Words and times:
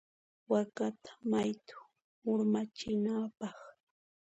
Wakata 0.51 1.11
mayt'uy 1.31 1.85
urmachinapaq. 2.31 3.57